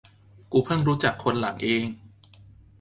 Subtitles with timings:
[0.51, 1.85] กูเพิ่งรู้จักคนหลังเอง